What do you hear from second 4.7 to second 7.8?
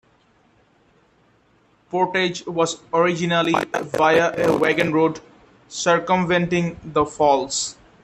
road circumventing the falls.